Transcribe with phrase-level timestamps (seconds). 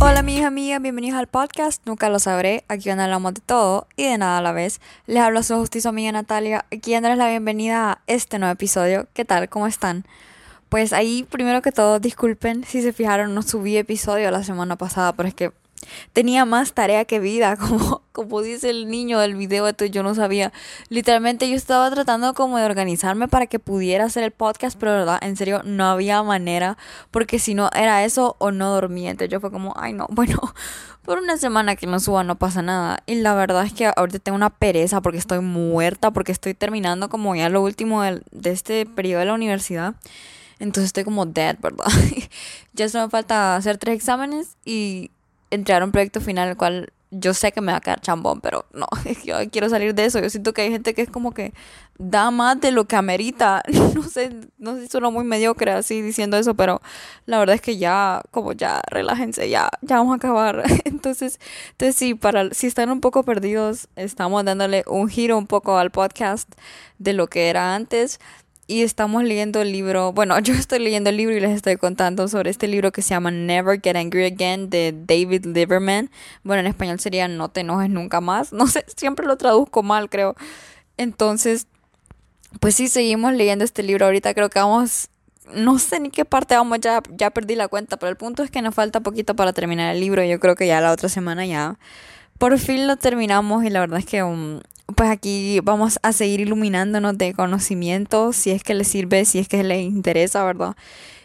[0.00, 4.06] Hola mis amigas, bienvenidos al podcast Nunca lo sabré, aquí donde hablamos de todo y
[4.06, 4.80] de nada a la vez.
[5.06, 9.06] Les hablo su justicia amiga Natalia, aquí dándoles la bienvenida a este nuevo episodio.
[9.14, 9.48] ¿Qué tal?
[9.48, 10.04] ¿Cómo están?
[10.68, 15.12] Pues ahí, primero que todo, disculpen si se fijaron, no subí episodio la semana pasada,
[15.12, 15.52] pero es que
[16.12, 20.14] tenía más tarea que vida, como, como dice el niño del video, entonces yo no
[20.14, 20.52] sabía.
[20.88, 25.18] Literalmente yo estaba tratando como de organizarme para que pudiera hacer el podcast, pero verdad,
[25.22, 26.76] en serio, no había manera,
[27.10, 29.10] porque si no era eso o no dormía.
[29.10, 30.40] Entonces yo fue como, ay no, bueno,
[31.02, 33.02] por una semana que no suba no pasa nada.
[33.06, 37.08] Y la verdad es que ahorita tengo una pereza porque estoy muerta, porque estoy terminando
[37.08, 39.94] como ya lo último de, de este periodo de la universidad.
[40.58, 41.86] Entonces estoy como dead, ¿verdad?
[42.72, 45.12] ya solo me falta hacer tres exámenes y
[45.50, 48.40] entrar a un proyecto final el cual yo sé que me va a quedar chambón,
[48.40, 48.86] pero no,
[49.24, 50.20] yo quiero salir de eso.
[50.20, 51.54] Yo siento que hay gente que es como que
[51.98, 53.62] da más de lo que amerita.
[53.98, 56.80] No sé, no sé si suena muy mediocre así diciendo eso, pero
[57.26, 60.62] la verdad es que ya, como ya, relájense, ya, ya vamos a acabar.
[60.84, 61.40] Entonces,
[61.70, 65.90] entonces sí, para, si están un poco perdidos, estamos dándole un giro un poco al
[65.90, 66.50] podcast
[66.98, 68.20] de lo que era antes
[68.70, 72.28] y estamos leyendo el libro, bueno, yo estoy leyendo el libro y les estoy contando
[72.28, 76.10] sobre este libro que se llama Never Get Angry Again de David Liverman.
[76.44, 78.52] Bueno, en español sería No te enojes nunca más.
[78.58, 80.36] No sé, siempre lo traduzco mal, creo.
[80.96, 81.66] Entonces,
[82.60, 84.04] pues sí, seguimos leyendo este libro.
[84.04, 85.08] Ahorita creo que vamos,
[85.54, 88.50] no sé ni qué parte vamos, ya, ya perdí la cuenta, pero el punto es
[88.50, 90.22] que nos falta poquito para terminar el libro.
[90.24, 91.78] Yo creo que ya la otra semana ya
[92.36, 94.60] por fin lo terminamos y la verdad es que um,
[94.96, 99.48] pues aquí vamos a seguir iluminándonos de conocimiento, si es que les sirve, si es
[99.48, 100.76] que les interesa, ¿verdad?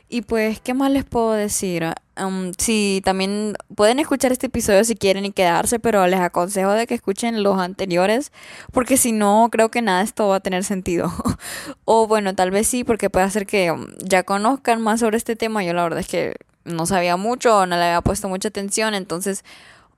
[0.10, 1.86] Y pues, ¿qué más les puedo decir?
[2.22, 6.86] Um, sí, también pueden escuchar este episodio si quieren y quedarse, pero les aconsejo de
[6.86, 8.32] que escuchen los anteriores,
[8.72, 11.12] porque si no, creo que nada de esto va a tener sentido.
[11.86, 15.36] o bueno, tal vez sí, porque puede hacer que um, ya conozcan más sobre este
[15.36, 15.64] tema.
[15.64, 19.44] Yo la verdad es que no sabía mucho, no le había puesto mucha atención, entonces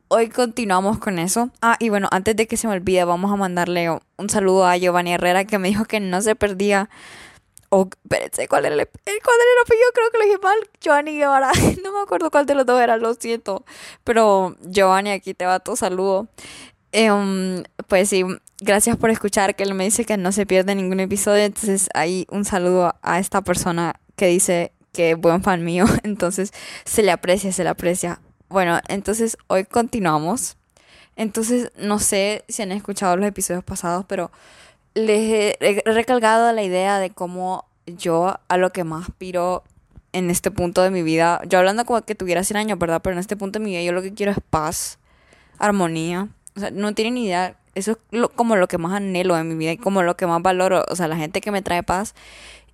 [0.08, 1.50] hoy continuamos con eso.
[1.61, 4.77] Ah, y bueno, antes de que se me olvide, vamos a mandarle un saludo a
[4.77, 6.89] Giovanni Herrera que me dijo que no se perdía.
[7.70, 9.88] Oh, espérense, ¿cuál era el, cuál era el apellido?
[9.93, 10.58] Creo que lo dije mal.
[10.80, 11.52] Giovanni Guevara.
[11.83, 13.66] No me acuerdo cuál de los dos era, lo siento.
[14.04, 16.27] Pero Giovanni, aquí te va tu saludo.
[16.92, 18.23] Em, pues sí,
[18.61, 21.43] gracias por escuchar, que él me dice que no se pierde ningún episodio.
[21.43, 25.86] Entonces, ahí un saludo a esta persona que dice que es buen fan mío.
[26.04, 26.54] Entonces,
[26.86, 28.22] se le aprecia, se le aprecia.
[28.50, 30.58] Bueno, entonces hoy continuamos.
[31.16, 34.32] Entonces, no sé si han escuchado los episodios pasados, pero
[34.94, 39.64] les he recalcado la idea de cómo yo a lo que más aspiro
[40.14, 43.02] en este punto de mi vida, yo hablando como que tuviera 100 años, ¿verdad?
[43.02, 45.00] Pero en este punto de mi vida yo lo que quiero es paz,
[45.58, 46.30] armonía.
[46.55, 49.73] O sea, no tienen idea, eso es como lo que más anhelo en mi vida
[49.73, 52.16] y como lo que más valoro, o sea, la gente que me trae paz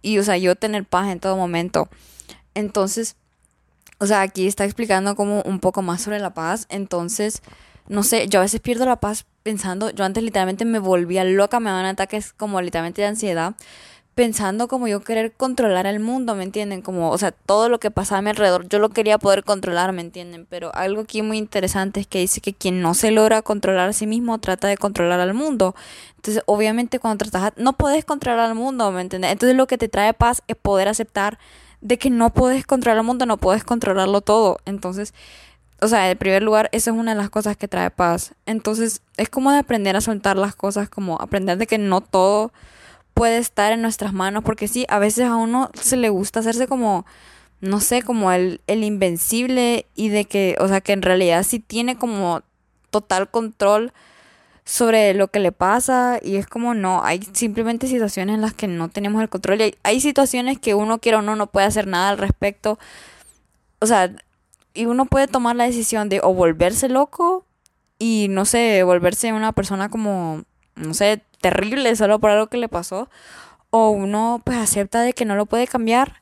[0.04, 1.90] y, o sea, yo tener paz en todo momento.
[2.54, 3.16] Entonces,
[4.02, 6.66] o sea, aquí está explicando como un poco más sobre la paz.
[6.70, 7.44] Entonces,
[7.88, 11.60] no sé, yo a veces pierdo la paz pensando, yo antes literalmente me volvía loca,
[11.60, 13.54] me daban ataques como literalmente de ansiedad,
[14.16, 16.82] pensando como yo querer controlar el mundo, ¿me entienden?
[16.82, 19.94] Como, o sea, todo lo que pasaba a mi alrededor, yo lo quería poder controlar,
[19.94, 20.48] ¿me entienden?
[20.50, 23.94] Pero algo aquí muy interesante es que dice que quien no se logra controlar a
[23.94, 25.76] sí mismo trata de controlar al mundo.
[26.16, 29.32] Entonces, obviamente cuando tratas, no puedes controlar al mundo, ¿me entiendes?
[29.32, 31.38] Entonces lo que te trae paz es poder aceptar
[31.82, 34.60] de que no puedes controlar el mundo, no puedes controlarlo todo.
[34.66, 35.14] Entonces,
[35.82, 38.36] o sea, en primer lugar, esa es una de las cosas que trae paz.
[38.46, 42.54] Entonces, es como de aprender a soltar las cosas, como aprender de que no todo
[43.14, 46.68] puede estar en nuestras manos, porque sí, a veces a uno se le gusta hacerse
[46.68, 47.06] como,
[47.60, 51.60] no sé, como el, el invencible y de que, o sea, que en realidad sí
[51.60, 52.42] tiene como
[52.92, 53.92] total control
[54.72, 58.68] sobre lo que le pasa y es como no, hay simplemente situaciones en las que
[58.70, 61.88] no tenemos el control y hay, situaciones que uno quiere o no no puede hacer
[61.88, 62.80] nada al respecto.
[63.80, 64.16] O sea,
[64.74, 67.46] y uno puede tomar la decisión de o volverse loco
[68.00, 70.44] y no sé, volverse una persona como,
[70.76, 73.10] no sé, terrible solo por algo que le pasó
[73.72, 76.22] o uno pues acepta de que no lo puede cambiar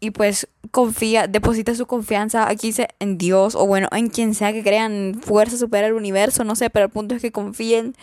[0.00, 4.52] y pues confía, deposita su confianza, aquí dice en Dios o bueno, en quien sea
[4.52, 7.94] que crean, fuerza supera el universo, no sé, pero el punto es que confíen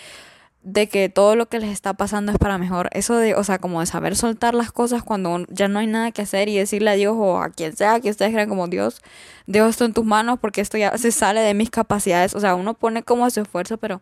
[0.64, 2.90] de que todo lo que les está pasando es para mejor.
[2.94, 6.12] Eso de, o sea, como de saber soltar las cosas cuando ya no hay nada
[6.12, 9.02] que hacer y decirle a Dios o a quien sea que ustedes crean como Dios,
[9.46, 12.34] Dios esto en tus manos porque esto ya se sale de mis capacidades.
[12.34, 14.02] O sea, uno pone como su esfuerzo, pero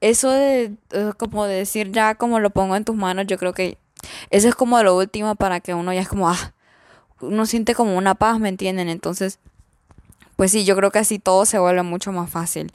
[0.00, 3.52] eso de eh, como de decir ya como lo pongo en tus manos, yo creo
[3.52, 3.76] que
[4.30, 6.54] eso es como lo último para que uno ya es como, ah,
[7.20, 8.88] uno siente como una paz, ¿me entienden?
[8.88, 9.38] Entonces,
[10.36, 12.72] pues sí, yo creo que así todo se vuelve mucho más fácil.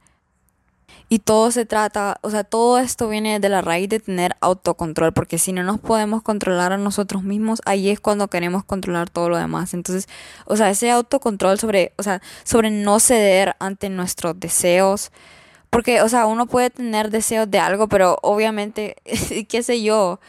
[1.07, 5.13] Y todo se trata, o sea, todo esto viene de la raíz de tener autocontrol,
[5.13, 9.29] porque si no nos podemos controlar a nosotros mismos, ahí es cuando queremos controlar todo
[9.29, 9.75] lo demás.
[9.75, 10.07] Entonces,
[10.45, 15.11] o sea, ese autocontrol sobre, o sea, sobre no ceder ante nuestros deseos,
[15.69, 18.95] porque, o sea, uno puede tener deseos de algo, pero obviamente,
[19.49, 20.19] qué sé yo,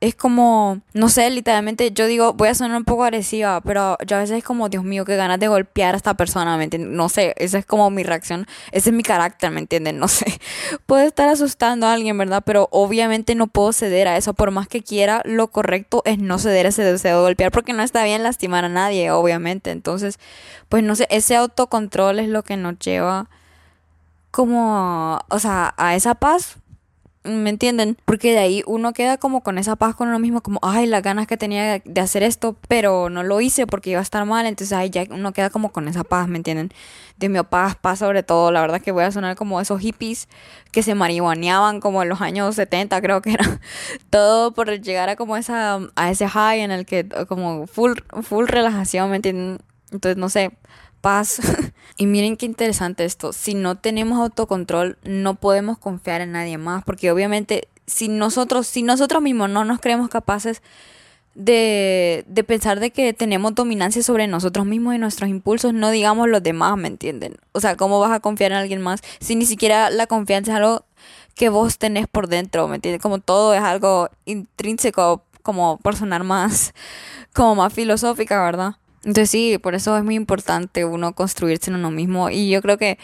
[0.00, 4.16] es como, no sé, literalmente yo digo, voy a sonar un poco agresiva, pero yo
[4.16, 6.92] a veces es como, Dios mío, qué ganas de golpear a esta persona, ¿me entiendes?
[6.92, 9.98] No sé, esa es como mi reacción, ese es mi carácter, ¿me entienden?
[9.98, 10.40] No sé,
[10.86, 12.44] puede estar asustando a alguien, ¿verdad?
[12.46, 16.38] Pero obviamente no puedo ceder a eso, por más que quiera, lo correcto es no
[16.38, 19.72] ceder a ese deseo de golpear, porque no está bien lastimar a nadie, obviamente.
[19.72, 20.20] Entonces,
[20.68, 23.28] pues no sé, ese autocontrol es lo que nos lleva
[24.30, 26.57] como, o sea, a esa paz
[27.28, 27.96] ¿Me entienden?
[28.04, 31.02] Porque de ahí uno queda como con esa paz con uno mismo, como, ay, las
[31.02, 34.46] ganas que tenía de hacer esto, pero no lo hice porque iba a estar mal,
[34.46, 36.72] entonces ahí ya uno queda como con esa paz, ¿me entienden?
[37.18, 40.28] De mi paz, paz sobre todo, la verdad que voy a sonar como esos hippies
[40.72, 43.60] que se marihuaneaban como en los años 70, creo que era,
[44.10, 48.46] todo por llegar a como esa, a ese high en el que como full, full
[48.46, 49.58] relajación, ¿me entienden?
[49.90, 50.52] Entonces, no sé,
[51.00, 51.40] paz.
[51.96, 53.32] y miren qué interesante esto.
[53.32, 56.84] Si no tenemos autocontrol, no podemos confiar en nadie más.
[56.84, 60.62] Porque obviamente, si nosotros, si nosotros mismos no nos creemos capaces
[61.34, 66.28] de, de pensar de que tenemos dominancia sobre nosotros mismos y nuestros impulsos, no digamos
[66.28, 67.36] los demás, ¿me entienden?
[67.52, 70.56] O sea, ¿cómo vas a confiar en alguien más si ni siquiera la confianza es
[70.56, 70.84] algo
[71.36, 73.00] que vos tenés por dentro, ¿me entiendes?
[73.00, 76.74] Como todo es algo intrínseco, como por sonar más,
[77.32, 78.74] como más filosófica, ¿verdad?
[79.04, 82.30] Entonces sí, por eso es muy importante uno construirse en uno mismo.
[82.30, 82.98] Y yo creo que,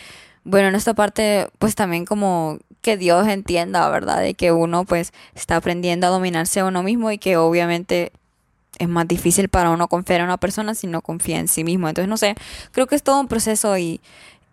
[0.44, 4.20] bueno, en esta parte, pues también como que Dios entienda, ¿verdad?
[4.20, 8.12] De que uno pues está aprendiendo a dominarse a uno mismo y que obviamente
[8.78, 11.88] es más difícil para uno confiar en una persona si no confía en sí mismo.
[11.88, 12.34] Entonces, no sé,
[12.72, 14.00] creo que es todo un proceso y,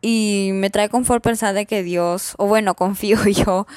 [0.02, 3.68] y me trae confort pensar de que Dios, o bueno, confío yo,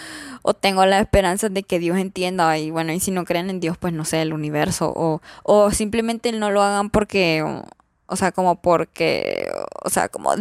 [0.43, 3.61] o tengo la esperanza de que Dios entienda, y bueno, y si no creen en
[3.61, 7.45] Dios, pues no sé, el universo, o, o simplemente no lo hagan porque
[8.07, 9.51] o sea, como porque,
[9.85, 10.33] o sea, como,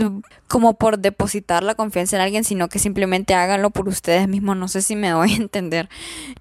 [0.48, 4.56] como por depositar la confianza en alguien, sino que simplemente háganlo por ustedes mismos.
[4.56, 5.90] No sé si me doy a entender.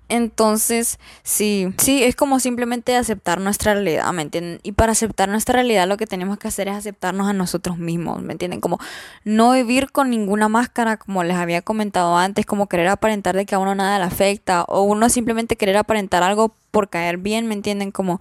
[0.09, 4.61] Entonces, sí, sí, es como simplemente aceptar nuestra realidad, ¿me entienden?
[4.63, 8.23] Y para aceptar nuestra realidad lo que tenemos que hacer es aceptarnos a nosotros mismos,
[8.23, 8.61] ¿me entienden?
[8.61, 8.79] Como
[9.25, 13.57] no vivir con ninguna máscara, como les había comentado antes, como querer aparentar de que
[13.57, 17.55] a uno nada le afecta, o uno simplemente querer aparentar algo por caer bien, ¿me
[17.55, 17.91] entienden?
[17.91, 18.21] Como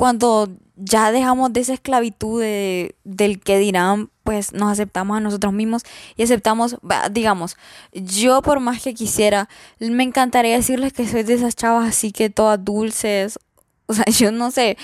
[0.00, 5.52] cuando ya dejamos de esa esclavitud de, del que dirán, pues nos aceptamos a nosotros
[5.52, 5.82] mismos
[6.16, 6.78] y aceptamos,
[7.10, 7.58] digamos,
[7.92, 12.30] yo por más que quisiera, me encantaría decirles que soy de esas chavas así que
[12.30, 13.38] todas dulces,
[13.84, 14.78] o sea, yo no sé,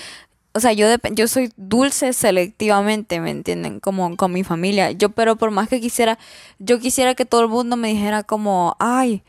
[0.53, 3.81] o sea, yo, yo soy dulce selectivamente, ¿me entienden?
[3.81, 6.19] Como con mi familia, yo, pero por más que quisiera,
[6.59, 9.23] yo quisiera que todo el mundo me dijera como, ay,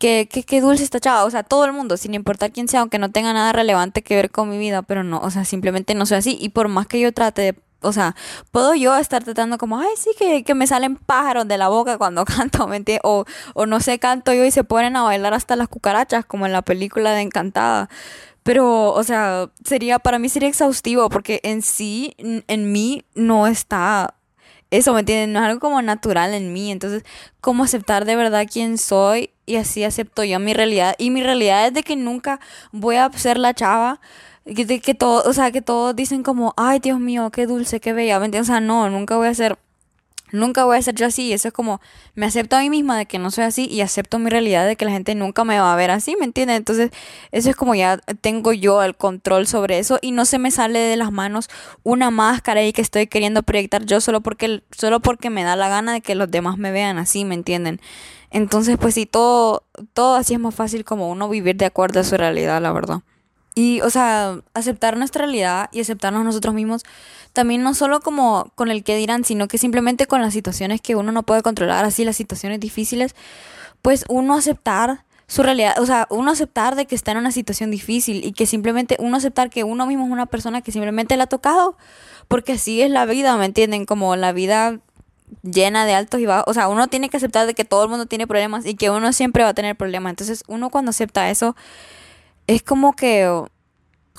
[0.00, 2.80] qué, qué, qué dulce esta chava, o sea, todo el mundo, sin importar quién sea,
[2.80, 5.94] aunque no tenga nada relevante que ver con mi vida, pero no, o sea, simplemente
[5.94, 6.38] no soy así.
[6.40, 8.14] Y por más que yo trate de o sea,
[8.50, 11.96] puedo yo estar tratando como, ay, sí, que, que me salen pájaros de la boca
[11.96, 13.00] cuando canto, ¿me entiendes?
[13.04, 13.24] O,
[13.54, 16.52] o no sé, canto yo y se ponen a bailar hasta las cucarachas, como en
[16.52, 17.88] la película de Encantada.
[18.42, 24.14] Pero, o sea, sería, para mí sería exhaustivo, porque en sí, en mí no está
[24.70, 25.32] eso, ¿me entienden?
[25.32, 26.70] No es algo como natural en mí.
[26.70, 27.04] Entonces,
[27.40, 29.30] ¿cómo aceptar de verdad quién soy?
[29.46, 30.94] Y así acepto yo mi realidad.
[30.98, 32.40] Y mi realidad es de que nunca
[32.72, 34.00] voy a ser la chava.
[34.44, 37.92] De que todo, o sea, que todos dicen como, ay, Dios mío, qué dulce, qué
[37.92, 38.18] bella.
[38.20, 38.48] ¿Me entiendes?
[38.48, 39.58] O sea, no, nunca voy a ser
[40.32, 41.32] Nunca voy a ser yo así.
[41.32, 41.80] Eso es como,
[42.14, 44.76] me acepto a mí misma de que no soy así y acepto mi realidad de
[44.76, 46.56] que la gente nunca me va a ver así, ¿me entiendes?
[46.56, 46.90] Entonces,
[47.32, 50.78] eso es como ya tengo yo el control sobre eso y no se me sale
[50.78, 51.48] de las manos
[51.82, 55.68] una máscara y que estoy queriendo proyectar yo solo porque, solo porque me da la
[55.68, 57.80] gana de que los demás me vean así, ¿me entienden?
[58.30, 62.04] Entonces, pues sí, todo, todo así es más fácil como uno vivir de acuerdo a
[62.04, 63.02] su realidad, la verdad.
[63.54, 66.82] Y, o sea, aceptar nuestra realidad y aceptarnos nosotros mismos,
[67.32, 70.96] también no solo como con el que dirán, sino que simplemente con las situaciones que
[70.96, 73.14] uno no puede controlar, así las situaciones difíciles,
[73.82, 77.70] pues uno aceptar su realidad, o sea, uno aceptar de que está en una situación
[77.70, 81.22] difícil y que simplemente uno aceptar que uno mismo es una persona que simplemente le
[81.22, 81.76] ha tocado,
[82.26, 83.86] porque así es la vida, ¿me entienden?
[83.86, 84.80] Como la vida
[85.42, 87.90] llena de altos y bajos, o sea, uno tiene que aceptar de que todo el
[87.90, 91.30] mundo tiene problemas y que uno siempre va a tener problemas, entonces uno cuando acepta
[91.30, 91.54] eso,
[92.50, 93.48] es como que, o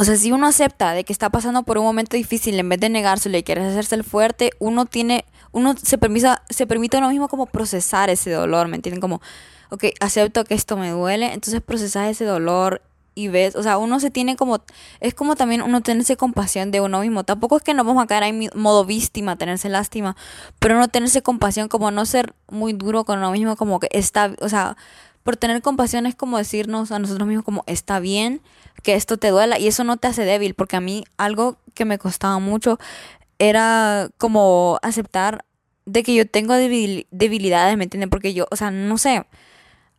[0.04, 2.88] sea, si uno acepta de que está pasando por un momento difícil, en vez de
[2.88, 7.10] negárselo y querer hacerse el fuerte, uno tiene, uno se permite, se permite a uno
[7.10, 9.02] mismo como procesar ese dolor, ¿me entienden?
[9.02, 9.22] Como,
[9.70, 12.82] ok, acepto que esto me duele, entonces procesar ese dolor
[13.16, 14.62] y ves, o sea, uno se tiene como,
[15.02, 17.26] es como también uno tenerse compasión de uno mismo.
[17.26, 20.16] Tampoco es que nos vamos a caer en modo víctima, tenerse lástima,
[20.60, 24.34] pero uno tenerse compasión, como no ser muy duro con uno mismo, como que está,
[24.40, 24.78] o sea,
[25.24, 28.42] por tener compasión es como decirnos a nosotros mismos como está bien
[28.84, 31.86] que esto te duela y eso no te hace débil, porque a mí algo que
[31.86, 32.80] me costaba mucho
[33.40, 35.46] era como aceptar
[35.86, 38.10] de que yo tengo debilidades, ¿me entienden?
[38.10, 39.26] Porque yo, o sea, no sé,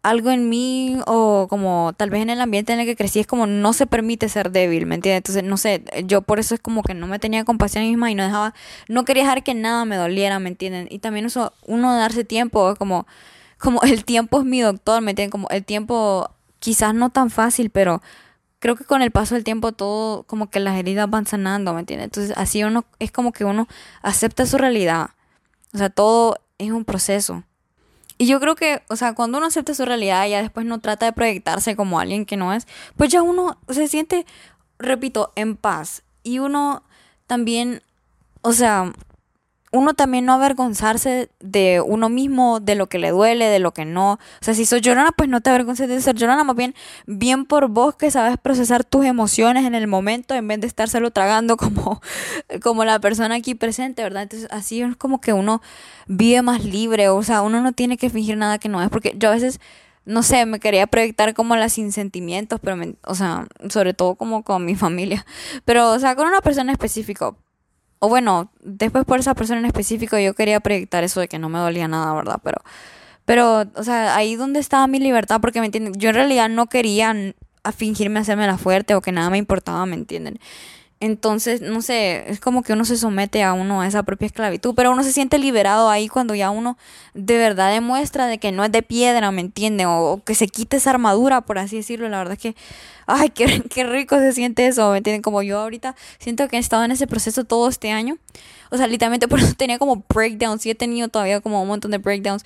[0.02, 3.26] algo en mí o como tal vez en el ambiente en el que crecí es
[3.26, 5.18] como no se permite ser débil, ¿me entiendes?
[5.18, 8.14] Entonces, no sé, yo por eso es como que no me tenía compasión misma y
[8.14, 8.54] no dejaba,
[8.88, 10.88] no quería dejar que nada me doliera, ¿me entienden?
[10.90, 13.06] Y también eso, uno darse tiempo, como,
[13.62, 15.30] como el tiempo es mi doctor, ¿me entienden?
[15.30, 18.02] Como el tiempo quizás no tan fácil, pero
[18.58, 21.80] creo que con el paso del tiempo todo como que las heridas van sanando, ¿me
[21.80, 22.06] entiendes?
[22.06, 23.68] Entonces, así uno, es como que uno
[24.02, 25.10] acepta su realidad.
[25.72, 27.44] O sea, todo es un proceso.
[28.18, 31.06] Y yo creo que, o sea, cuando uno acepta su realidad, ya después no trata
[31.06, 32.66] de proyectarse como alguien que no es,
[32.96, 34.26] pues ya uno se siente,
[34.78, 36.02] repito, en paz.
[36.24, 36.82] Y uno
[37.26, 37.82] también,
[38.42, 38.92] o sea,
[39.72, 43.86] uno también no avergonzarse de uno mismo, de lo que le duele, de lo que
[43.86, 44.12] no.
[44.12, 46.74] O sea, si sos llorona, pues no te avergonces de ser llorona, más bien,
[47.06, 51.10] bien por vos que sabes procesar tus emociones en el momento en vez de estárselo
[51.10, 52.02] tragando como,
[52.62, 54.24] como la persona aquí presente, ¿verdad?
[54.24, 55.62] Entonces, así es como que uno
[56.06, 59.14] vive más libre, o sea, uno no tiene que fingir nada que no es, porque
[59.16, 59.58] yo a veces
[60.04, 64.42] no sé, me quería proyectar como las sin sentimientos, pero, o sea, sobre todo como
[64.42, 65.24] con mi familia,
[65.64, 67.34] pero, o sea, con una persona específica,
[68.04, 71.48] o bueno, después por esa persona en específico yo quería proyectar eso de que no
[71.48, 72.40] me dolía nada, ¿verdad?
[72.42, 72.58] Pero,
[73.24, 76.66] pero, o sea, ahí donde estaba mi libertad, porque me entienden, yo en realidad no
[76.66, 77.14] quería
[77.76, 80.40] fingirme hacerme la fuerte o que nada me importaba, ¿me entienden?
[81.02, 84.72] Entonces, no sé, es como que uno se somete a uno a esa propia esclavitud,
[84.76, 86.78] pero uno se siente liberado ahí cuando ya uno
[87.12, 89.84] de verdad demuestra de que no es de piedra, ¿me entiende?
[89.84, 92.08] O, que se quite esa armadura, por así decirlo.
[92.08, 92.54] La verdad es que,
[93.08, 95.22] ay, qué, qué rico se siente eso, ¿me entienden?
[95.22, 98.18] Como yo ahorita siento que he estado en ese proceso todo este año.
[98.70, 101.90] O sea, literalmente por eso tenía como breakdowns y he tenido todavía como un montón
[101.90, 102.44] de breakdowns.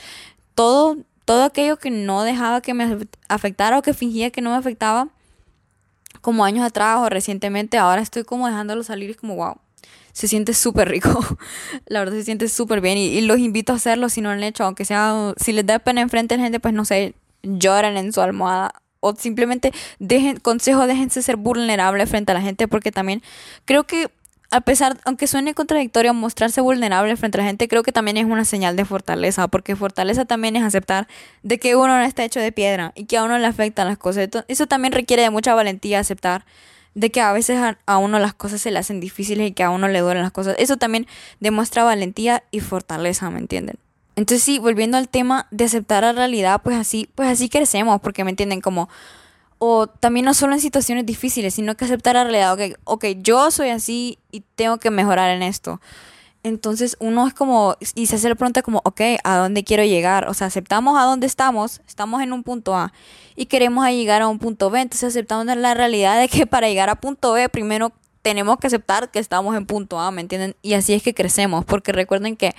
[0.55, 0.97] Todo,
[1.27, 5.09] todo aquello que no dejaba que me afectara o que fingía que no me afectaba
[6.27, 9.59] como años atrás o recientemente, ahora estoy como dejándolo salir y es como, wow,
[10.13, 11.25] se siente súper rico.
[11.87, 14.65] la verdad se siente súper bien y, los invito a hacerlo si no han hecho,
[14.65, 17.15] aunque sea, si les da pena enfrente a la gente, pues no sé,
[17.45, 22.67] lloran en su almohada o simplemente dejen, consejo, déjense ser vulnerables frente a la gente
[22.67, 23.23] porque también
[23.65, 24.11] creo que
[24.51, 28.25] a pesar, aunque suene contradictorio, mostrarse vulnerable frente a la gente creo que también es
[28.25, 31.09] una señal de fortaleza, porque fortaleza también es aceptar
[31.43, 33.99] de que uno no está hecho de piedra y que a uno le afectan las
[33.99, 34.29] cosas.
[34.49, 36.45] Eso también requiere de mucha valentía aceptar
[36.95, 39.71] de que a veces a, uno las cosas se le hacen difíciles y que a
[39.71, 40.57] uno le duelen las cosas.
[40.59, 41.07] Eso también
[41.41, 43.77] demuestra valentía y fortaleza, ¿me entienden?
[44.17, 48.25] Entonces sí, volviendo al tema de aceptar la realidad, pues así, pues así crecemos, porque
[48.25, 48.89] me entienden como
[49.59, 53.51] o también no solo en situaciones difíciles, sino que aceptar la realidad, ok, okay yo
[53.51, 55.81] soy así y tengo que mejorar en esto.
[56.43, 60.29] Entonces uno es como, y se hace la pregunta como, ok, ¿a dónde quiero llegar?
[60.29, 62.93] O sea, aceptamos a dónde estamos, estamos en un punto A
[63.35, 66.89] y queremos llegar a un punto B, entonces aceptamos la realidad de que para llegar
[66.89, 70.55] a punto B primero tenemos que aceptar que estamos en punto A, ¿me entienden?
[70.63, 72.55] Y así es que crecemos, porque recuerden que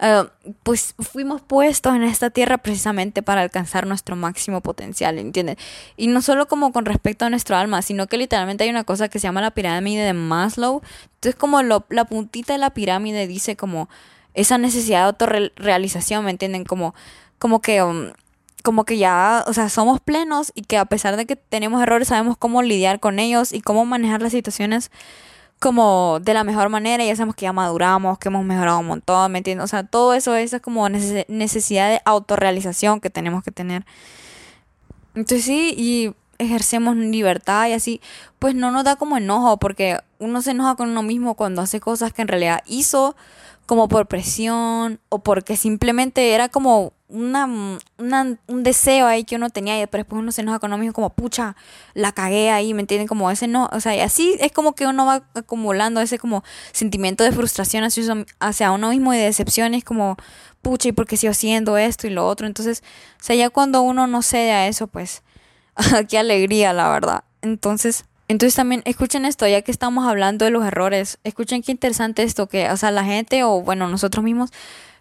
[0.00, 0.24] eh,
[0.62, 5.56] pues fuimos puestos en esta tierra precisamente para alcanzar nuestro máximo potencial, ¿entiendes?
[5.96, 9.08] Y no solo como con respecto a nuestro alma, sino que literalmente hay una cosa
[9.08, 10.82] que se llama la pirámide de Maslow.
[11.14, 13.88] Entonces como la puntita de la pirámide dice como
[14.34, 16.64] esa necesidad de autorrealización, ¿me entienden?
[16.64, 16.94] Como,
[17.38, 17.82] como que...
[17.82, 18.12] Um,
[18.64, 22.08] como que ya, o sea, somos plenos y que a pesar de que tenemos errores
[22.08, 24.90] sabemos cómo lidiar con ellos y cómo manejar las situaciones
[25.58, 29.32] como de la mejor manera, ya sabemos que ya maduramos, que hemos mejorado un montón,
[29.32, 29.64] ¿me entiendes?
[29.64, 33.84] O sea, todo eso, es como necesidad de autorrealización que tenemos que tener.
[35.14, 38.00] Entonces sí, y ejercemos libertad y así,
[38.38, 41.80] pues no nos da como enojo, porque uno se enoja con uno mismo cuando hace
[41.80, 43.16] cosas que en realidad hizo
[43.66, 49.76] como por presión o porque simplemente era como una, un deseo ahí que uno tenía
[49.76, 51.56] y después uno se enoja con uno mismo como, pucha,
[51.94, 53.08] la cagué ahí, ¿me entienden?
[53.08, 56.44] Como ese no, o sea, y así es como que uno va acumulando ese como
[56.72, 60.16] sentimiento de frustración hacia, hacia uno mismo y de decepción, es como,
[60.60, 62.46] pucha, ¿y por qué sigo haciendo esto y lo otro?
[62.46, 62.82] Entonces,
[63.20, 65.22] o sea, ya cuando uno no cede a eso, pues,
[66.08, 67.24] qué alegría, la verdad.
[67.40, 72.22] Entonces, entonces también escuchen esto, ya que estamos hablando de los errores, escuchen qué interesante
[72.22, 74.50] esto, que, o sea, la gente o bueno, nosotros mismos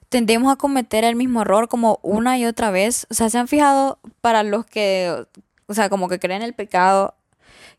[0.09, 3.07] tendemos a cometer el mismo error como una y otra vez.
[3.09, 5.25] O sea, se han fijado para los que,
[5.67, 7.15] o sea, como que creen el pecado,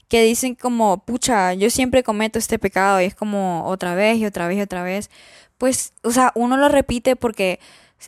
[0.09, 4.27] que dicen como, pucha, yo siempre cometo este pecado y es como otra vez y
[4.27, 5.11] otra vez y otra vez.
[5.59, 7.61] Pues, o sea, uno lo repite porque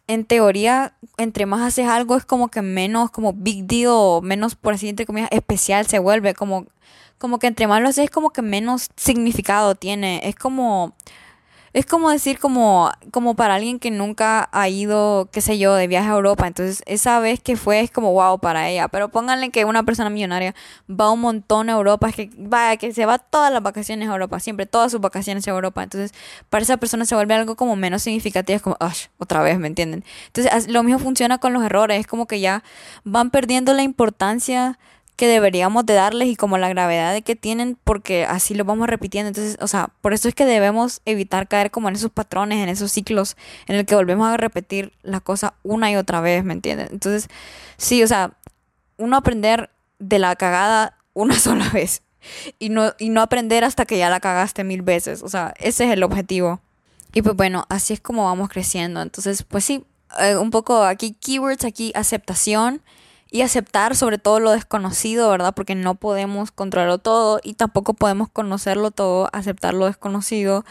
[0.07, 4.75] en teoría, entre más haces algo es como que menos como big deal menos, por
[4.75, 6.35] así entre comillas, especial se vuelve.
[6.35, 6.67] Como,
[7.19, 10.21] como que entre más lo haces es como que menos significado tiene.
[10.25, 10.95] Es como
[11.73, 15.87] es como decir como, como para alguien que nunca ha ido, qué sé yo, de
[15.87, 16.47] viaje a Europa.
[16.47, 18.89] Entonces, esa vez que fue es como wow para ella.
[18.89, 20.55] Pero pónganle que una persona millonaria
[20.89, 24.13] va un montón a Europa, es que va, que se va todas las vacaciones a
[24.13, 25.83] Europa, siempre, todas sus vacaciones a Europa.
[25.83, 26.13] Entonces,
[26.49, 28.77] para esa persona se vuelve algo como menos significativo, es como,
[29.19, 30.05] otra vez, ¿me entienden?
[30.27, 32.65] Entonces, lo mismo funciona con los errores, es como que ya
[33.05, 34.79] van perdiendo la importancia
[35.21, 38.89] que deberíamos de darles y como la gravedad de que tienen porque así lo vamos
[38.89, 39.29] repitiendo.
[39.29, 42.71] Entonces, o sea, por eso es que debemos evitar caer como en esos patrones, en
[42.71, 43.37] esos ciclos
[43.67, 46.89] en el que volvemos a repetir la cosa una y otra vez, ¿me entienden?
[46.91, 47.29] Entonces,
[47.77, 48.33] sí, o sea,
[48.97, 52.01] uno aprender de la cagada una sola vez
[52.59, 55.23] y no, y no aprender hasta que ya la cagaste mil veces.
[55.23, 56.63] O sea, ese es el objetivo.
[57.13, 59.03] Y pues bueno, así es como vamos creciendo.
[59.03, 59.85] Entonces, pues sí,
[60.19, 62.81] eh, un poco aquí keywords, aquí aceptación
[63.31, 65.55] y aceptar sobre todo lo desconocido, ¿verdad?
[65.55, 70.65] Porque no podemos controlarlo todo y tampoco podemos conocerlo todo, aceptar lo desconocido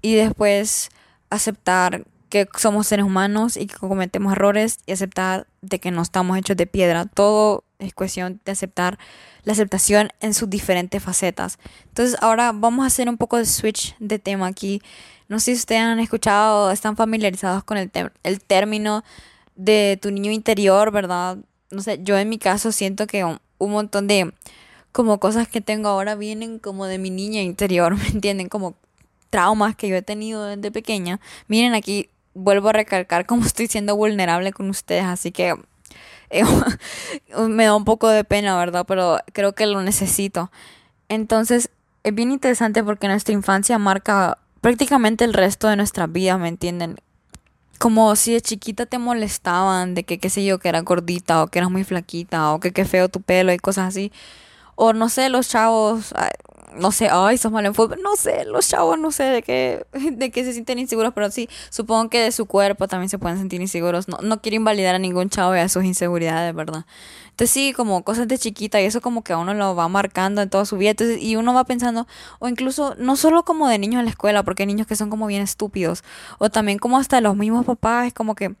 [0.00, 0.90] y después
[1.30, 6.36] aceptar que somos seres humanos y que cometemos errores y aceptar de que no estamos
[6.38, 7.06] hechos de piedra.
[7.06, 8.98] Todo es cuestión de aceptar
[9.44, 11.58] la aceptación en sus diferentes facetas.
[11.86, 14.82] Entonces ahora vamos a hacer un poco de switch de tema aquí.
[15.28, 17.90] No sé si ustedes han escuchado, están familiarizados con el,
[18.22, 19.04] el término
[19.56, 21.38] de tu niño interior, ¿verdad?
[21.70, 24.32] No sé, yo en mi caso siento que un, montón de
[24.92, 28.48] como cosas que tengo ahora vienen como de mi niña interior, ¿me entienden?
[28.48, 28.74] Como
[29.30, 31.20] traumas que yo he tenido desde pequeña.
[31.48, 35.54] Miren aquí, vuelvo a recalcar cómo estoy siendo vulnerable con ustedes, así que
[36.30, 36.44] eh,
[37.48, 38.84] me da un poco de pena, ¿verdad?
[38.86, 40.50] Pero creo que lo necesito.
[41.08, 41.70] Entonces,
[42.04, 46.98] es bien interesante porque nuestra infancia marca prácticamente el resto de nuestra vida, ¿me entienden?
[47.78, 51.48] Como si de chiquita te molestaban de que, qué sé yo, que eras gordita o
[51.48, 54.12] que eras muy flaquita o que qué feo tu pelo y cosas así.
[54.76, 56.14] O no sé, los chavos,
[56.76, 59.86] no sé, ay, sos malo en fútbol, no sé, los chavos no sé de qué,
[60.12, 63.38] de qué se sienten inseguros, pero sí, supongo que de su cuerpo también se pueden
[63.38, 64.08] sentir inseguros.
[64.08, 66.84] No, no quiero invalidar a ningún chavo y a sus inseguridades, ¿verdad?
[67.38, 70.42] Entonces sí, como cosas de chiquita y eso como que a uno lo va marcando
[70.42, 70.94] en toda su vida.
[71.20, 72.08] Y uno va pensando,
[72.40, 75.08] o incluso no solo como de niños en la escuela, porque hay niños que son
[75.08, 76.02] como bien estúpidos,
[76.38, 78.56] o también como hasta los mismos papás, como que,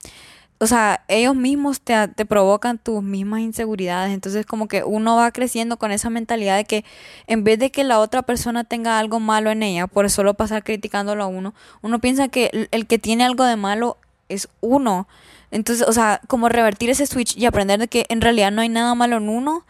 [0.60, 4.14] o sea, ellos mismos te, te provocan tus mismas inseguridades.
[4.14, 6.84] Entonces como que uno va creciendo con esa mentalidad de que
[7.26, 10.62] en vez de que la otra persona tenga algo malo en ella, por solo pasar
[10.62, 13.96] criticándolo a uno, uno piensa que el que tiene algo de malo
[14.28, 15.08] es uno.
[15.50, 18.68] Entonces, o sea, como revertir ese switch y aprender de que en realidad no hay
[18.68, 19.64] nada malo en uno,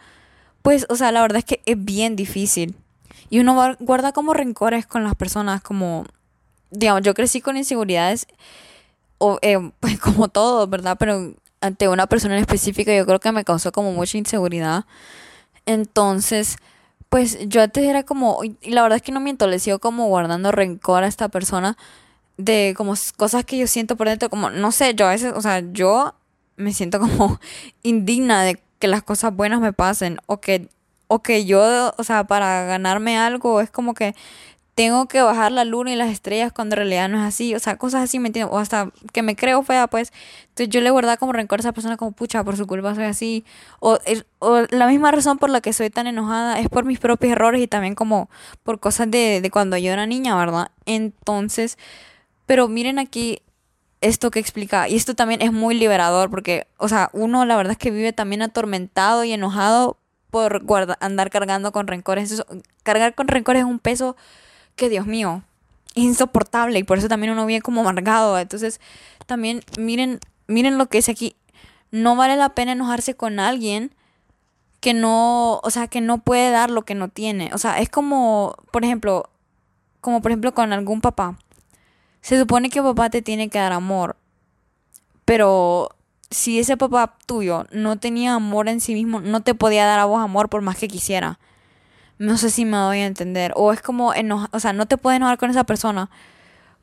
[0.61, 2.75] pues, o sea, la verdad es que es bien difícil.
[3.29, 6.05] Y uno guarda como rencores con las personas, como,
[6.71, 8.27] digamos, yo crecí con inseguridades,
[9.17, 10.97] o, eh, pues como todo, ¿verdad?
[10.99, 14.85] Pero ante una persona en específico yo creo que me causó como mucha inseguridad.
[15.65, 16.57] Entonces,
[17.09, 20.07] pues yo antes era como, y la verdad es que no miento, le sigo como
[20.07, 21.77] guardando rencor a esta persona
[22.39, 25.41] de como cosas que yo siento por dentro, como, no sé, yo a veces, o
[25.41, 26.15] sea, yo
[26.55, 27.39] me siento como
[27.83, 30.69] indigna de que las cosas buenas me pasen o que,
[31.07, 34.15] o que yo, o sea, para ganarme algo es como que
[34.73, 37.59] tengo que bajar la luna y las estrellas cuando en realidad no es así, o
[37.59, 38.53] sea, cosas así, ¿me entiendes?
[38.55, 41.73] O hasta que me creo fea, pues, entonces yo le guardaba como rencor a esa
[41.73, 43.43] persona como, pucha, por su culpa soy así,
[43.81, 43.97] o,
[44.39, 47.61] o la misma razón por la que soy tan enojada es por mis propios errores
[47.61, 48.29] y también como
[48.63, 50.71] por cosas de, de cuando yo era niña, ¿verdad?
[50.85, 51.77] Entonces,
[52.49, 53.43] pero miren aquí
[54.01, 57.73] esto que explica, y esto también es muy liberador, porque, o sea, uno la verdad
[57.73, 59.97] es que vive también atormentado y enojado
[60.31, 60.63] por
[60.99, 62.43] andar cargando con rencores.
[62.81, 64.15] cargar con rencores es un peso
[64.75, 65.43] que, Dios mío,
[65.93, 68.39] es insoportable y por eso también uno vive como amargado.
[68.39, 68.81] Entonces,
[69.27, 71.35] también miren, miren lo que es aquí.
[71.91, 73.93] No vale la pena enojarse con alguien
[74.79, 77.51] que no, o sea, que no puede dar lo que no tiene.
[77.53, 79.29] O sea, es como, por ejemplo,
[80.01, 81.37] como por ejemplo con algún papá
[82.21, 84.15] se supone que papá te tiene que dar amor,
[85.25, 85.89] pero
[86.29, 90.05] si ese papá tuyo no tenía amor en sí mismo, no te podía dar a
[90.05, 91.39] vos amor por más que quisiera.
[92.17, 93.53] No sé si me doy a entender.
[93.55, 96.09] O es como enojar, o sea, no te puedes enojar con esa persona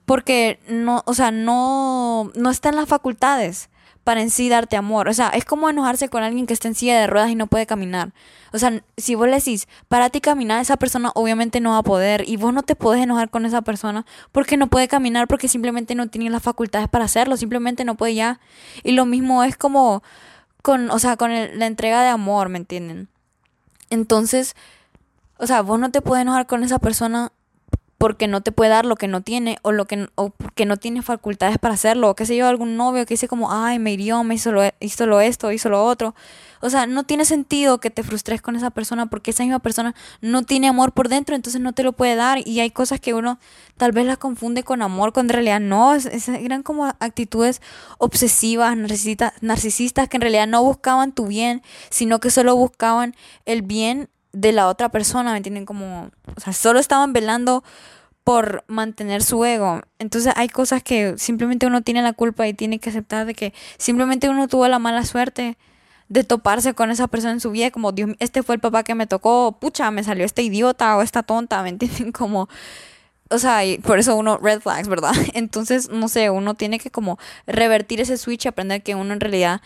[0.06, 3.68] porque no, o sea, no, no está en las facultades
[4.06, 5.08] para en sí darte amor.
[5.08, 7.48] O sea, es como enojarse con alguien que está en silla de ruedas y no
[7.48, 8.12] puede caminar.
[8.52, 11.82] O sea, si vos le decís, para ti caminar, esa persona obviamente no va a
[11.82, 12.22] poder.
[12.28, 15.96] Y vos no te podés enojar con esa persona porque no puede caminar, porque simplemente
[15.96, 18.38] no tiene las facultades para hacerlo, simplemente no puede ya.
[18.84, 20.04] Y lo mismo es como
[20.62, 23.08] con, o sea, con la entrega de amor, ¿me entienden?
[23.90, 24.54] Entonces,
[25.36, 27.32] o sea, vos no te puedes enojar con esa persona
[27.98, 30.76] porque no te puede dar lo que no tiene o lo que o porque no
[30.76, 33.92] tiene facultades para hacerlo o qué sé yo algún novio que dice como ay me
[33.92, 36.14] hirió me hizo lo, hizo lo esto hizo lo otro
[36.60, 39.94] o sea no tiene sentido que te frustres con esa persona porque esa misma persona
[40.20, 43.14] no tiene amor por dentro entonces no te lo puede dar y hay cosas que
[43.14, 43.38] uno
[43.78, 47.62] tal vez las confunde con amor cuando en realidad no es, eran como actitudes
[47.98, 53.14] obsesivas narcisistas narcisistas que en realidad no buscaban tu bien sino que solo buscaban
[53.46, 55.64] el bien de la otra persona, ¿me entienden?
[55.64, 57.64] Como, o sea, solo estaban velando
[58.22, 59.80] por mantener su ego.
[59.98, 63.54] Entonces hay cosas que simplemente uno tiene la culpa y tiene que aceptar de que
[63.78, 65.56] simplemente uno tuvo la mala suerte
[66.08, 68.94] de toparse con esa persona en su vida, como Dios, este fue el papá que
[68.94, 72.12] me tocó, pucha, me salió este idiota o esta tonta, ¿me entienden?
[72.12, 72.48] Como,
[73.30, 75.14] o sea, y por eso uno, red flags, ¿verdad?
[75.34, 79.20] Entonces, no sé, uno tiene que como revertir ese switch y aprender que uno en
[79.20, 79.62] realidad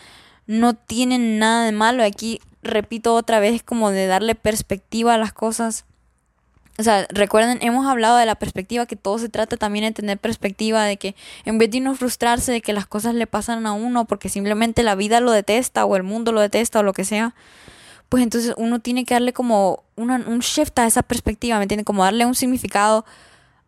[0.47, 2.03] no tiene nada de malo.
[2.03, 5.85] Aquí repito otra vez, como de darle perspectiva a las cosas.
[6.77, 10.17] O sea, recuerden, hemos hablado de la perspectiva, que todo se trata también de tener
[10.17, 13.73] perspectiva, de que en vez de uno frustrarse de que las cosas le pasan a
[13.73, 17.03] uno porque simplemente la vida lo detesta o el mundo lo detesta o lo que
[17.03, 17.35] sea,
[18.09, 21.85] pues entonces uno tiene que darle como un shift a esa perspectiva, ¿me entienden?
[21.85, 23.05] Como darle un significado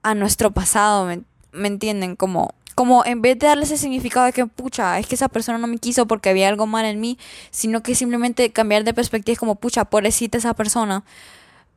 [0.01, 1.21] a nuestro pasado, ¿me,
[1.53, 2.15] ¿me entienden?
[2.15, 5.57] Como como en vez de darle ese significado de que, pucha, es que esa persona
[5.57, 7.17] no me quiso porque había algo mal en mí,
[7.51, 11.03] sino que simplemente cambiar de perspectiva es como, pucha, pobrecita esa persona,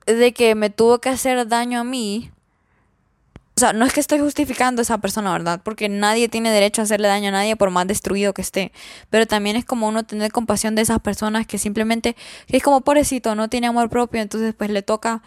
[0.07, 2.31] de que me tuvo que hacer daño a mí.
[3.57, 5.63] O sea, no es que estoy justificando a esa persona, ¿verdad?
[5.65, 8.71] Porque nadie tiene derecho a hacerle daño a nadie por más destruido que esté.
[9.09, 12.17] Pero también es como uno tener compasión de esas personas que simplemente,
[12.49, 15.23] que es como pobrecito, no tiene amor propio, entonces pues le toca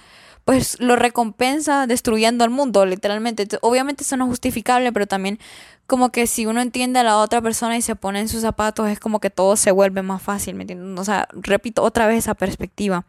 [0.49, 3.47] pues lo recompensa destruyendo al mundo, literalmente.
[3.62, 5.38] Obviamente eso no es justificable, pero también
[5.85, 8.89] como que si uno entiende a la otra persona y se pone en sus zapatos,
[8.89, 10.99] es como que todo se vuelve más fácil, ¿me entiendes?
[10.99, 13.05] O sea, repito otra vez esa perspectiva.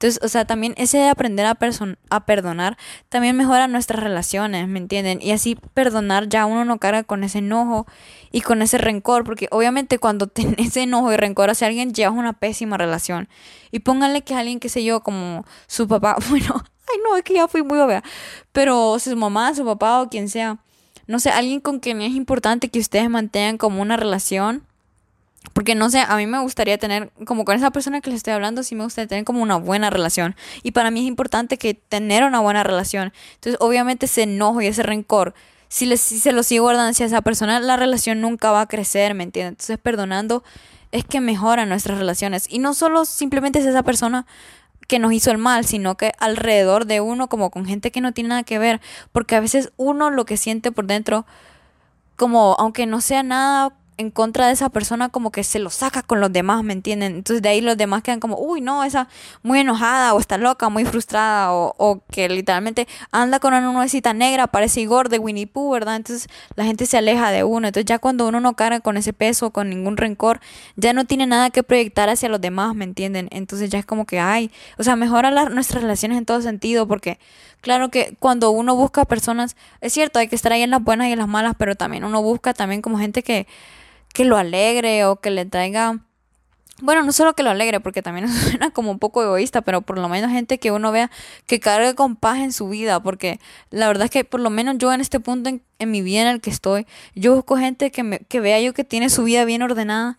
[0.00, 2.78] Entonces, o sea, también ese de aprender a, perdonar
[3.10, 5.18] también mejora nuestras relaciones, ¿me entienden?
[5.20, 7.86] Y así perdonar ya uno no carga con ese enojo
[8.32, 12.32] y con ese rencor, porque obviamente cuando ese enojo y rencor hacia alguien llevas una
[12.32, 13.28] pésima relación.
[13.72, 16.54] Y pónganle que alguien, qué sé yo, como su papá, bueno,
[16.90, 18.02] ay no, es que ya fui muy obvia,
[18.52, 20.60] pero su mamá, su papá o quien sea,
[21.08, 24.64] no sé, alguien con quien es importante que ustedes mantengan como una relación
[25.52, 28.34] porque no sé, a mí me gustaría tener, como con esa persona que le estoy
[28.34, 30.36] hablando, sí me gustaría tener como una buena relación.
[30.62, 33.12] Y para mí es importante que tener una buena relación.
[33.34, 35.34] Entonces, obviamente ese enojo y ese rencor,
[35.68, 38.66] si, les, si se lo sigo guardando hacia esa persona, la relación nunca va a
[38.66, 39.52] crecer, ¿me entiendes?
[39.52, 40.44] Entonces, perdonando
[40.92, 42.46] es que mejora nuestras relaciones.
[42.48, 44.26] Y no solo simplemente es esa persona
[44.88, 48.12] que nos hizo el mal, sino que alrededor de uno, como con gente que no
[48.12, 48.80] tiene nada que ver.
[49.12, 51.26] Porque a veces uno lo que siente por dentro,
[52.16, 56.02] como aunque no sea nada en contra de esa persona como que se lo saca
[56.02, 57.16] con los demás, ¿me entienden?
[57.16, 59.08] Entonces de ahí los demás quedan como, uy, no, esa
[59.42, 64.14] muy enojada o está loca, muy frustrada o, o que literalmente anda con una nubecita
[64.14, 65.96] negra, parece Igor de Winnie Pooh, ¿verdad?
[65.96, 67.68] Entonces la gente se aleja de uno.
[67.68, 70.40] Entonces ya cuando uno no carga con ese peso, con ningún rencor,
[70.76, 73.28] ya no tiene nada que proyectar hacia los demás, ¿me entienden?
[73.30, 77.18] Entonces ya es como que, ay, o sea, mejora nuestras relaciones en todo sentido porque
[77.60, 81.08] claro que cuando uno busca personas, es cierto, hay que estar ahí en las buenas
[81.08, 83.46] y en las malas, pero también uno busca también como gente que
[84.12, 86.00] que lo alegre o que le traiga...
[86.82, 89.98] Bueno, no solo que lo alegre, porque también suena como un poco egoísta, pero por
[89.98, 91.10] lo menos gente que uno vea
[91.46, 93.38] que cargue con paz en su vida, porque
[93.70, 96.22] la verdad es que por lo menos yo en este punto en, en mi vida
[96.22, 99.24] en el que estoy, yo busco gente que, me, que vea yo que tiene su
[99.24, 100.16] vida bien ordenada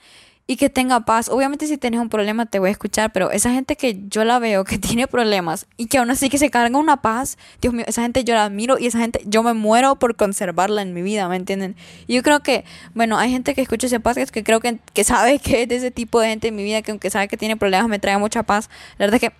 [0.52, 1.30] y que tenga paz.
[1.30, 4.38] Obviamente si tienes un problema te voy a escuchar, pero esa gente que yo la
[4.38, 7.86] veo que tiene problemas y que aún así que se carga una paz, Dios mío,
[7.88, 11.04] esa gente yo la admiro y esa gente yo me muero por conservarla en mi
[11.04, 11.78] vida, ¿me entienden?
[12.06, 15.06] Y yo creo que, bueno, hay gente que escucha ese podcast que creo que, que
[15.06, 17.38] sabe que es de ese tipo de gente en mi vida que aunque sabe que
[17.38, 18.70] tiene problemas me trae mucha paz.
[18.98, 19.36] La verdad es que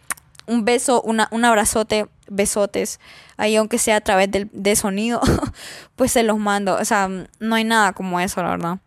[0.48, 3.02] un beso, una, un abrazote, besotes,
[3.36, 5.20] ahí aunque sea a través del, de sonido,
[5.98, 6.78] pues se los mando.
[6.78, 7.10] O sea,
[7.42, 8.80] no hay nada como eso, la verdad.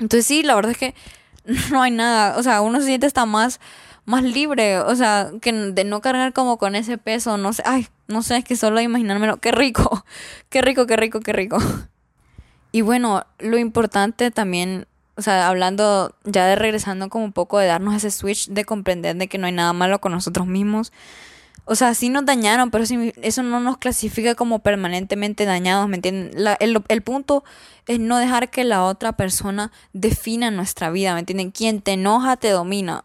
[0.00, 0.94] Entonces sí, la verdad es que
[1.70, 3.60] no hay nada, o sea, uno se siente hasta más,
[4.04, 7.86] más libre, o sea, que de no cargar como con ese peso, no sé, ay,
[8.08, 10.04] no sé, es que solo imaginármelo, qué rico,
[10.48, 11.58] qué rico, qué rico, qué rico.
[12.72, 17.66] Y bueno, lo importante también, o sea, hablando ya de regresando como un poco de
[17.66, 20.92] darnos ese switch de comprender de que no hay nada malo con nosotros mismos,
[21.66, 26.30] o sea, sí nos dañaron, pero eso no nos clasifica como permanentemente dañados, ¿me entienden?
[26.60, 27.44] el, el, punto
[27.86, 31.50] es no dejar que la otra persona defina nuestra vida, ¿me entienden?
[31.50, 33.04] Quien te enoja te domina.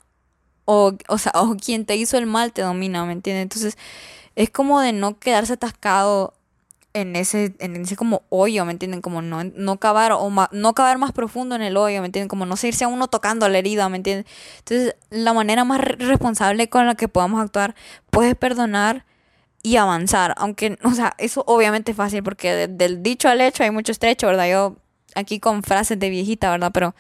[0.66, 3.42] O, o sea, o quien te hizo el mal te domina, ¿me entienden?
[3.42, 3.80] Entonces,
[4.36, 6.36] es como de no quedarse atascado
[6.94, 9.02] en ese, en ese como hoyo, ¿me entienden?
[9.02, 12.28] Como no, no cavar o no cavar más profundo en el hoyo, ¿me entienden?
[12.28, 14.26] Como no seguirse a uno tocando la herida, ¿me entienden?
[14.60, 17.76] Entonces, la manera más responsable con la que podamos actuar,
[18.10, 19.06] puedes perdonar
[19.64, 20.34] y avanzar.
[20.38, 24.28] Aunque, o sea, eso obviamente es fácil porque del dicho al hecho hay mucho estrecho,
[24.28, 24.50] ¿verdad?
[24.50, 24.78] Yo
[25.16, 26.72] aquí con frases de viejita, ¿verdad?
[26.74, 26.96] Pero,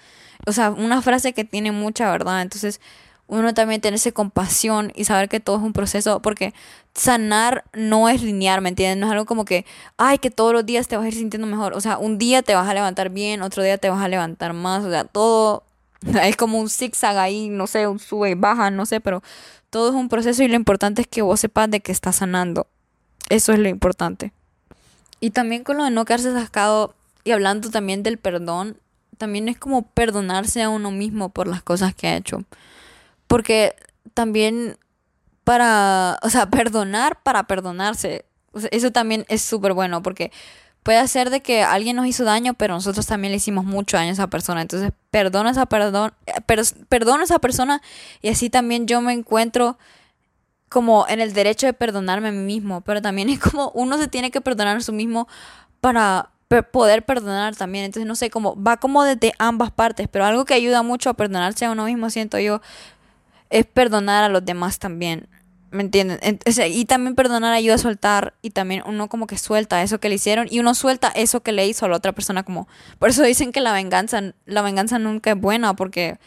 [0.45, 2.41] o sea, una frase que tiene mucha verdad.
[2.41, 2.79] Entonces,
[3.31, 6.53] uno también tenerse compasión y saber que todo es un proceso, porque
[6.93, 8.99] sanar no es lineal, ¿me entiendes?
[8.99, 9.65] No es algo como que,
[9.95, 11.73] ay, que todos los días te vas a ir sintiendo mejor.
[11.73, 14.51] O sea, un día te vas a levantar bien, otro día te vas a levantar
[14.51, 14.83] más.
[14.83, 15.63] O sea, todo
[16.23, 19.23] es como un zigzag ahí, no sé, un sube y baja, no sé, pero
[19.69, 22.67] todo es un proceso y lo importante es que vos sepas de que estás sanando.
[23.29, 24.33] Eso es lo importante.
[25.21, 28.75] Y también con lo de no quedarse sacado y hablando también del perdón,
[29.17, 32.43] también es como perdonarse a uno mismo por las cosas que ha hecho.
[33.31, 33.77] Porque
[34.13, 34.77] también
[35.45, 38.25] para, o sea, perdonar para perdonarse,
[38.71, 40.33] eso también es súper bueno porque
[40.83, 44.09] puede ser de que alguien nos hizo daño, pero nosotros también le hicimos mucho daño
[44.09, 44.61] a esa persona.
[44.61, 47.81] Entonces, perdona esa, perdón, a esa persona
[48.21, 49.77] y así también yo me encuentro
[50.67, 54.09] como en el derecho de perdonarme a mí mismo, pero también es como uno se
[54.09, 55.29] tiene que perdonar a sí mismo
[55.79, 56.31] para
[56.73, 57.85] poder perdonar también.
[57.85, 61.13] Entonces, no sé, como va como desde ambas partes, pero algo que ayuda mucho a
[61.13, 62.61] perdonarse a uno mismo, siento yo,
[63.51, 65.27] es perdonar a los demás también.
[65.69, 66.19] ¿Me entienden?
[66.69, 70.15] Y también perdonar ayuda a soltar y también uno como que suelta eso que le
[70.15, 72.67] hicieron y uno suelta eso que le hizo a la otra persona como...
[72.99, 76.17] Por eso dicen que la venganza, la venganza nunca es buena porque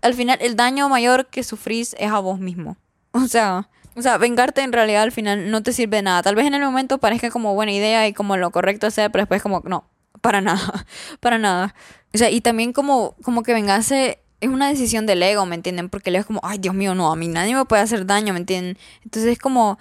[0.00, 2.76] al final el daño mayor que sufrís es a vos mismo.
[3.12, 6.22] O sea, o sea, vengarte en realidad al final no te sirve de nada.
[6.22, 9.22] Tal vez en el momento parezca como buena idea y como lo correcto sea, pero
[9.22, 9.88] después como no,
[10.20, 10.86] para nada,
[11.20, 11.74] para nada.
[12.12, 15.88] O sea, y también como, como que vengarse es una decisión del ego, ¿me entienden?
[15.88, 18.04] Porque el ego es como, ay, Dios mío, no, a mí nadie me puede hacer
[18.04, 18.76] daño, ¿me entienden?
[19.02, 19.78] Entonces es como,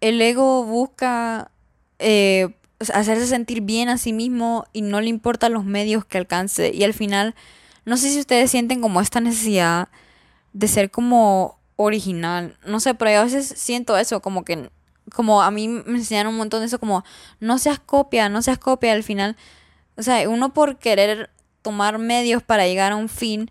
[0.00, 1.50] el ego busca
[1.98, 2.54] eh,
[2.92, 6.70] hacerse sentir bien a sí mismo y no le importan los medios que alcance.
[6.72, 7.34] Y al final,
[7.84, 9.88] no sé si ustedes sienten como esta necesidad
[10.52, 12.56] de ser como original.
[12.64, 14.70] No sé, pero yo a veces siento eso, como que,
[15.12, 17.04] como a mí me enseñaron un montón de eso, como,
[17.40, 19.36] no seas copia, no seas copia al final.
[19.96, 21.30] O sea, uno por querer
[21.62, 23.50] tomar medios para llegar a un fin,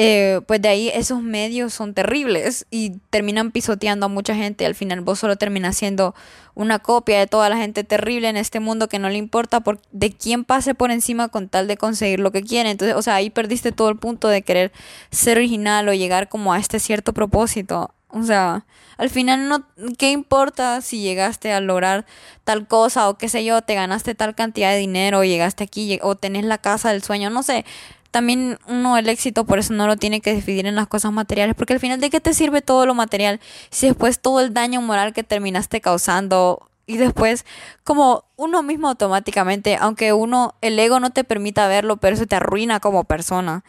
[0.00, 4.64] eh, pues de ahí esos medios son terribles y terminan pisoteando a mucha gente.
[4.64, 6.14] Al final vos solo terminas siendo
[6.54, 9.80] una copia de toda la gente terrible en este mundo que no le importa por,
[9.90, 12.70] de quién pase por encima con tal de conseguir lo que quiere.
[12.70, 14.70] Entonces, o sea, ahí perdiste todo el punto de querer
[15.10, 17.92] ser original o llegar como a este cierto propósito.
[18.10, 18.64] O sea,
[18.98, 19.66] al final no,
[19.98, 22.06] ¿qué importa si llegaste a lograr
[22.44, 26.14] tal cosa o qué sé yo, te ganaste tal cantidad de dinero llegaste aquí o
[26.14, 27.66] tenés la casa del sueño, no sé
[28.10, 31.54] también uno el éxito por eso no lo tiene que dividir en las cosas materiales,
[31.54, 33.40] porque al final de qué te sirve todo lo material
[33.70, 37.44] si después todo el daño moral que terminaste causando y después
[37.84, 42.36] como uno mismo automáticamente, aunque uno el ego no te permita verlo, pero eso te
[42.36, 43.62] arruina como persona.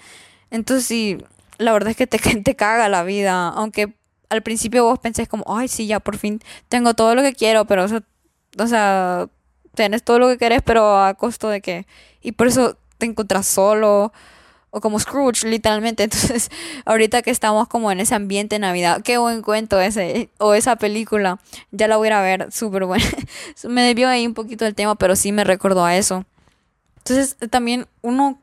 [0.51, 1.17] Entonces sí,
[1.57, 3.93] la verdad es que te, te caga la vida, aunque
[4.29, 7.65] al principio vos pensés como, ay, sí, ya por fin tengo todo lo que quiero,
[7.65, 8.01] pero eso,
[8.57, 9.27] o sea,
[9.75, 11.87] tienes todo lo que querés, pero a costo de que
[12.21, 14.13] y por eso te encuentras solo
[14.71, 16.03] o como Scrooge, literalmente.
[16.03, 16.49] Entonces,
[16.85, 20.75] ahorita que estamos como en ese ambiente de Navidad, qué buen cuento ese, o esa
[20.75, 21.39] película,
[21.71, 23.05] ya la voy a ver, súper buena.
[23.67, 26.25] me debió ahí un poquito el tema, pero sí me recordó a eso.
[26.97, 28.39] Entonces, también uno,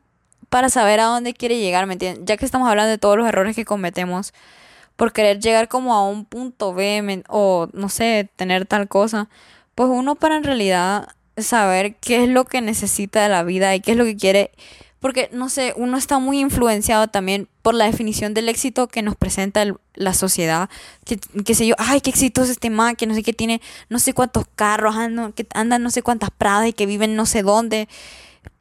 [0.49, 2.25] para saber a dónde quiere llegar, ¿me entiendes?
[2.25, 4.33] Ya que estamos hablando de todos los errores que cometemos,
[4.95, 9.29] por querer llegar como a un punto B, o no sé, tener tal cosa,
[9.75, 13.81] pues uno para en realidad saber qué es lo que necesita de la vida y
[13.81, 14.51] qué es lo que quiere.
[14.99, 19.15] Porque, no sé, uno está muy influenciado también por la definición del éxito que nos
[19.15, 20.69] presenta la sociedad.
[21.05, 23.99] Que, que sé yo, ay, qué exitoso este man, que no sé qué tiene, no
[23.99, 27.43] sé cuántos carros, andan, que andan no sé cuántas pradas y que viven no sé
[27.43, 27.87] dónde.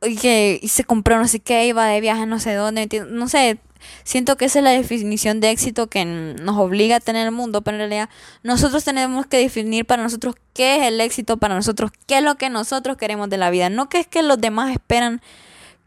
[0.03, 2.89] Y que se compró no sé qué, iba de viaje no sé dónde.
[3.09, 3.59] No sé,
[4.05, 7.63] Siento que esa es la definición de éxito que nos obliga a tener el mundo,
[7.63, 8.09] pero en realidad
[8.43, 12.37] nosotros tenemos que definir para nosotros qué es el éxito para nosotros, qué es lo
[12.37, 15.21] que nosotros queremos de la vida, no que es que los demás esperan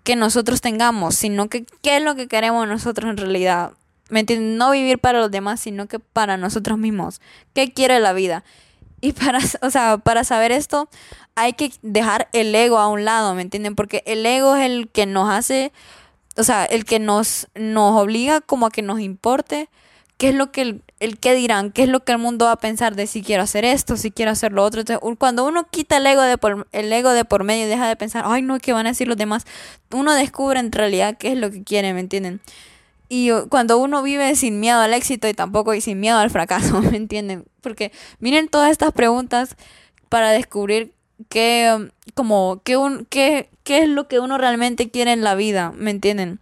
[0.04, 3.72] que nosotros tengamos, sino que qué es lo que queremos nosotros en realidad.
[4.10, 4.58] ¿Me entienden?
[4.58, 7.22] No vivir para los demás, sino que para nosotros mismos.
[7.54, 8.44] ¿Qué quiere la vida?
[9.02, 10.90] Y para, o sea, para saber esto,
[11.36, 13.76] hay que dejar el ego a un lado, ¿me entienden?
[13.76, 15.72] Porque el ego es el que nos hace
[16.40, 19.70] o sea, el que nos, nos obliga como a que nos importe
[20.18, 22.54] qué es lo que el, el que dirán, qué es lo que el mundo va
[22.54, 24.84] a pensar de si quiero hacer esto, si quiero hacer lo otro.
[25.18, 27.96] Cuando uno quita el ego de por, el ego de por medio y deja de
[27.96, 29.46] pensar, ay no, ¿qué van a decir los demás?
[29.92, 32.42] Uno descubre en realidad qué es lo que quiere, ¿me entienden?
[33.10, 36.82] Y cuando uno vive sin miedo al éxito y tampoco y sin miedo al fracaso,
[36.92, 37.46] ¿me entienden?
[37.62, 39.56] Porque miren todas estas preguntas
[40.10, 40.94] para descubrir
[41.28, 45.36] qué, um, como, qué, un, qué, qué es lo que uno realmente quiere en la
[45.36, 46.40] vida, ¿me entienden?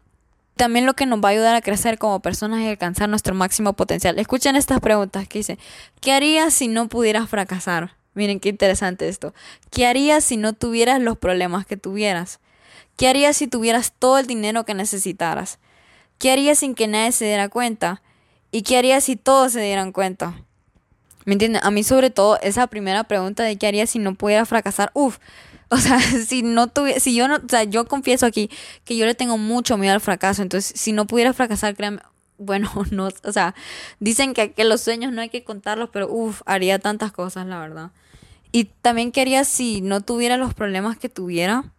[0.55, 3.73] También lo que nos va a ayudar a crecer como personas y alcanzar nuestro máximo
[3.73, 4.17] potencial.
[4.17, 5.59] Escuchen estas preguntas que dice,
[6.01, 7.95] ¿qué harías si no pudieras fracasar?
[8.15, 9.35] Miren qué interesante esto.
[9.69, 12.39] ¿Qué harías si no tuvieras los problemas que tuvieras?
[12.95, 15.59] ¿Qué harías si tuvieras todo el dinero que necesitaras?
[16.17, 18.01] ¿Qué harías sin que nadie se diera cuenta?
[18.51, 20.33] ¿Y qué harías si todos se dieran cuenta?
[21.27, 21.61] ¿Me entienden?
[21.61, 25.17] A mí sobre todo esa primera pregunta de qué harías si no pudiera fracasar, Uf,
[25.69, 28.49] o sea, si no tuviera, si yo no, o sea, yo confieso aquí
[28.85, 31.99] que yo le tengo mucho miedo al fracaso, entonces si no pudiera fracasar, créanme,
[32.37, 33.55] bueno, no, o sea,
[33.99, 37.59] dicen que, que los sueños no hay que contarlos, pero uff, haría tantas cosas, la
[37.59, 37.91] verdad.
[38.53, 41.73] Y también quería si no tuviera los problemas que tuviera.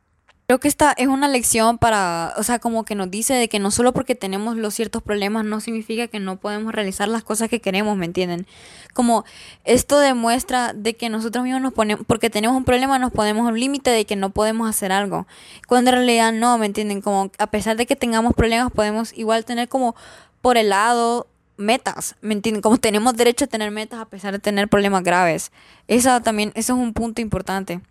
[0.51, 3.59] Creo que esta es una lección para, o sea, como que nos dice de que
[3.59, 7.51] no solo porque tenemos los ciertos problemas no significa que no podemos realizar las cosas
[7.51, 8.47] que queremos, ¿me entienden?
[8.95, 9.27] Como
[9.67, 13.61] esto demuestra de que nosotros mismos nos ponemos, porque tenemos un problema nos ponemos un
[13.61, 15.27] límite de que no podemos hacer algo,
[15.67, 17.03] cuando en realidad no, ¿me entienden?
[17.03, 19.97] Como a pesar de que tengamos problemas podemos igual tener como
[20.41, 21.27] por el lado
[21.59, 22.17] metas.
[22.63, 25.53] Como tenemos derecho a tener metas a pesar de tener problemas graves.
[25.89, 27.83] Esa también, eso es un punto importante.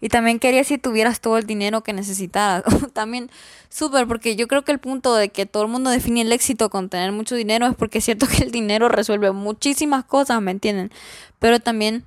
[0.00, 2.62] Y también quería si tuvieras todo el dinero que necesitaras.
[2.92, 3.30] también
[3.68, 6.70] súper, porque yo creo que el punto de que todo el mundo define el éxito
[6.70, 10.50] con tener mucho dinero es porque es cierto que el dinero resuelve muchísimas cosas, ¿me
[10.50, 10.90] entienden?
[11.38, 12.04] Pero también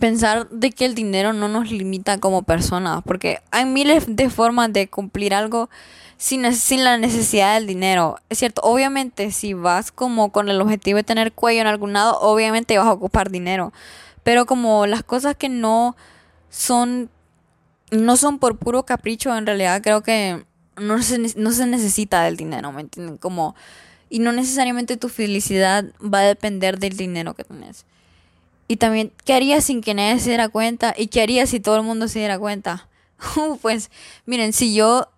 [0.00, 4.72] pensar de que el dinero no nos limita como personas, porque hay miles de formas
[4.72, 5.70] de cumplir algo
[6.16, 8.16] sin, sin la necesidad del dinero.
[8.28, 12.18] Es cierto, obviamente si vas como con el objetivo de tener cuello en algún lado,
[12.20, 13.72] obviamente vas a ocupar dinero.
[14.22, 15.96] Pero como las cosas que no
[16.48, 17.10] son,
[17.90, 20.44] no son por puro capricho, en realidad creo que
[20.76, 23.16] no se, no se necesita del dinero, ¿me entienden?
[23.16, 23.54] Como,
[24.08, 27.84] y no necesariamente tu felicidad va a depender del dinero que tienes.
[28.68, 30.94] Y también, ¿qué harías sin que nadie se diera cuenta?
[30.96, 32.88] ¿Y qué harías si todo el mundo se diera cuenta?
[33.62, 33.90] pues,
[34.26, 35.08] miren, si yo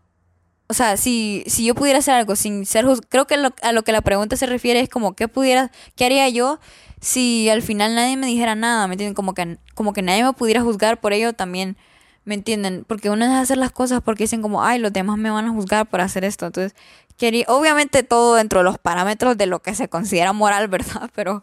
[0.67, 3.83] o sea, si, si yo pudiera hacer algo sin ser juzgado, creo que a lo
[3.83, 6.59] que la pregunta se refiere es como, ¿qué pudiera, qué haría yo
[7.01, 8.87] si al final nadie me dijera nada?
[8.87, 9.15] ¿Me entienden?
[9.15, 11.77] Como que, como que nadie me pudiera juzgar por ello también,
[12.25, 12.85] ¿me entienden?
[12.89, 15.51] Porque uno deja hacer las cosas porque dicen como, ay, los demás me van a
[15.51, 16.47] juzgar por hacer esto.
[16.47, 16.75] Entonces,
[17.19, 21.11] quería, obviamente todo dentro de los parámetros de lo que se considera moral, ¿verdad?
[21.15, 21.43] Pero,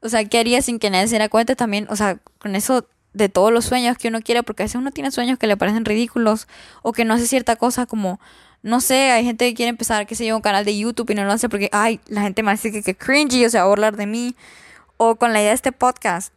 [0.00, 1.86] o sea, ¿qué haría sin que nadie se diera cuenta también?
[1.90, 4.90] O sea, con eso de todos los sueños que uno quiere, porque a veces uno
[4.90, 6.46] tiene sueños que le parecen ridículos
[6.82, 8.20] o que no hace cierta cosa como
[8.62, 11.14] no sé, hay gente que quiere empezar, qué sé yo, un canal de YouTube y
[11.14, 13.96] no lo hace porque, ay, la gente me dice que, que cringy, o sea, hablar
[13.96, 14.34] de mí.
[14.96, 16.32] O con la idea de este podcast.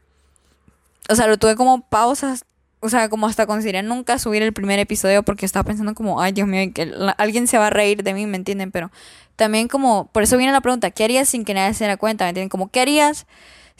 [1.09, 2.45] O sea, lo tuve como pausas,
[2.81, 6.33] o sea, como hasta consideré nunca subir el primer episodio porque estaba pensando como, ay,
[6.33, 8.71] Dios mío, que alguien se va a reír de mí, ¿me entienden?
[8.71, 8.91] Pero
[9.35, 12.25] también como, por eso viene la pregunta, ¿qué harías sin que nadie se diera cuenta?
[12.25, 12.49] ¿Me entienden?
[12.49, 13.25] Como, ¿qué harías?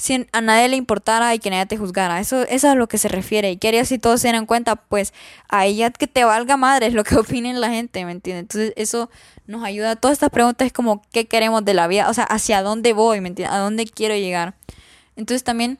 [0.02, 2.20] si a nadie le importara y que nadie te juzgara.
[2.20, 3.52] Eso, eso es a lo que se refiere.
[3.52, 4.76] ¿Y qué harías si todos se dieran cuenta?
[4.76, 5.14] Pues
[5.48, 8.42] a ella que te valga madre es lo que opinen la gente, ¿me entiendes?
[8.42, 9.12] Entonces eso
[9.46, 9.96] nos ayuda.
[9.96, 12.10] Todas estas preguntas es como, ¿qué queremos de la vida?
[12.10, 13.22] O sea, ¿hacia dónde voy?
[13.22, 13.56] ¿Me entiendes?
[13.56, 14.56] ¿A dónde quiero llegar?
[15.16, 15.78] Entonces también...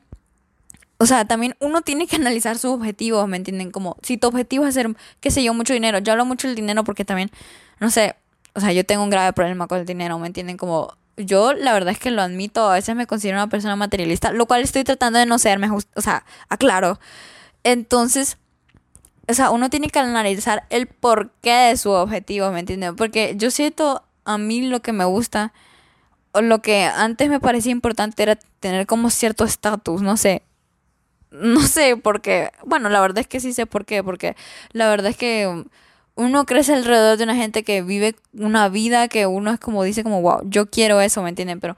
[1.02, 3.72] O sea, también uno tiene que analizar sus objetivos, ¿me entienden?
[3.72, 5.98] Como si tu objetivo es hacer, qué sé yo, mucho dinero.
[5.98, 7.32] Yo hablo mucho del dinero porque también,
[7.80, 8.14] no sé,
[8.54, 10.56] o sea, yo tengo un grave problema con el dinero, ¿me entienden?
[10.56, 14.30] Como yo la verdad es que lo admito, a veces me considero una persona materialista,
[14.30, 17.00] lo cual estoy tratando de no serme, o sea, aclaro.
[17.64, 18.38] Entonces,
[19.28, 22.92] o sea, uno tiene que analizar el porqué de su objetivo, ¿me entiendes?
[22.96, 25.52] Porque yo siento a mí lo que me gusta,
[26.30, 30.42] o lo que antes me parecía importante era tener como cierto estatus, no sé.
[31.32, 32.50] No sé por qué.
[32.64, 34.36] Bueno, la verdad es que sí sé por qué, porque
[34.72, 35.64] la verdad es que
[36.14, 40.02] uno crece alrededor de una gente que vive una vida que uno es como dice
[40.02, 41.58] como, wow, yo quiero eso, ¿me entienden?
[41.60, 41.76] Pero,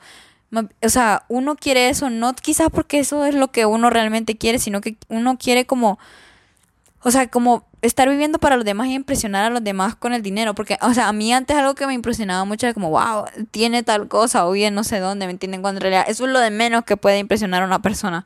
[0.82, 4.58] o sea, uno quiere eso, no quizás porque eso es lo que uno realmente quiere,
[4.58, 5.98] sino que uno quiere como,
[7.02, 10.22] o sea, como estar viviendo para los demás y impresionar a los demás con el
[10.22, 10.54] dinero.
[10.54, 13.82] Porque, o sea, a mí antes algo que me impresionaba mucho era como, wow, tiene
[13.82, 15.62] tal cosa o bien no sé dónde, ¿me entienden?
[15.62, 18.24] Cuando en realidad eso es lo de menos que puede impresionar a una persona.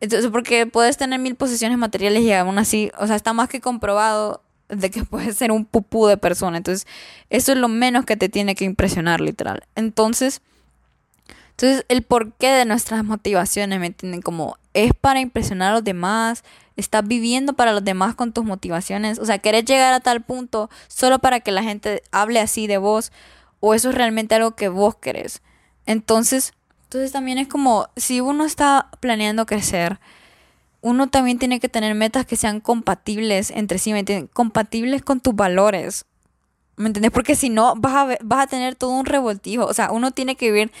[0.00, 3.60] Entonces, porque puedes tener mil posesiones materiales y aún así, o sea, está más que
[3.60, 6.56] comprobado de que puedes ser un pupú de persona.
[6.56, 6.86] Entonces,
[7.28, 9.64] eso es lo menos que te tiene que impresionar, literal.
[9.74, 10.40] Entonces,
[11.50, 14.22] entonces el porqué de nuestras motivaciones, ¿me entienden?
[14.22, 16.42] Como es para impresionar a los demás,
[16.76, 20.70] estás viviendo para los demás con tus motivaciones, o sea, querés llegar a tal punto
[20.88, 23.12] solo para que la gente hable así de vos,
[23.60, 25.42] o eso es realmente algo que vos querés.
[25.84, 26.54] Entonces,
[26.90, 30.00] entonces también es como si uno está planeando crecer,
[30.80, 34.28] uno también tiene que tener metas que sean compatibles entre sí, ¿me entiendes?
[34.32, 36.04] Compatibles con tus valores.
[36.74, 37.12] ¿Me entiendes?
[37.12, 39.66] Porque si no, vas a, vas a tener todo un revoltijo.
[39.66, 40.72] O sea, uno tiene que vivir,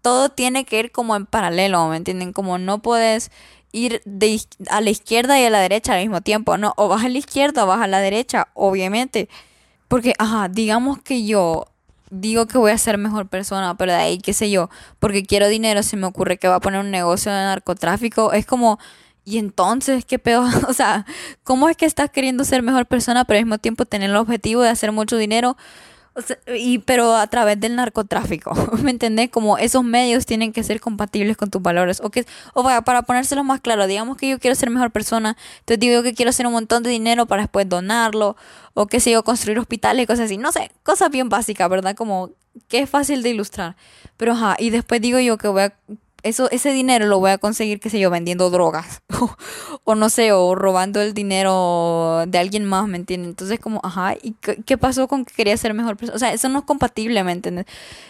[0.00, 2.32] todo tiene que ir como en paralelo, ¿me entienden?
[2.32, 3.30] Como no puedes
[3.70, 4.40] ir de,
[4.70, 6.72] a la izquierda y a la derecha al mismo tiempo, ¿no?
[6.78, 9.28] O vas a la izquierda o vas a la derecha, obviamente.
[9.86, 11.66] Porque, ajá, digamos que yo
[12.10, 15.48] digo que voy a ser mejor persona, pero de ahí, qué sé yo, porque quiero
[15.48, 18.32] dinero, se me ocurre que va a poner un negocio de narcotráfico.
[18.32, 18.78] Es como
[19.28, 20.48] y entonces, ¿qué peor?
[20.68, 21.04] O sea,
[21.44, 24.62] ¿cómo es que estás queriendo ser mejor persona, pero al mismo tiempo tener el objetivo
[24.62, 25.56] de hacer mucho dinero?
[26.54, 29.30] Y, pero a través del narcotráfico, ¿me entendés?
[29.30, 32.00] Como esos medios tienen que ser compatibles con tus valores.
[32.02, 35.36] O, que, o vaya, para ponérselo más claro, digamos que yo quiero ser mejor persona,
[35.60, 38.36] entonces digo que quiero hacer un montón de dinero para después donarlo,
[38.74, 40.38] o que sé yo, construir hospitales cosas así.
[40.38, 41.94] No sé, cosas bien básicas, ¿verdad?
[41.94, 42.30] Como
[42.68, 43.76] que es fácil de ilustrar.
[44.16, 45.72] Pero ajá, y después digo yo que voy a
[46.22, 49.02] eso, ese dinero lo voy a conseguir, qué sé yo, vendiendo drogas.
[49.84, 53.30] o no sé, o robando el dinero de alguien más, ¿me entiendes?
[53.30, 56.16] Entonces, como, ajá, ¿y qué pasó con que quería ser mejor persona?
[56.16, 57.66] O sea, eso no es compatible, ¿me entiendes?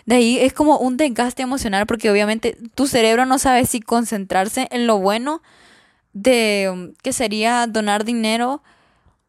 [0.07, 4.69] De ahí es como un desgaste emocional porque obviamente tu cerebro no sabe si concentrarse
[4.71, 5.43] en lo bueno
[6.13, 8.63] de que sería donar dinero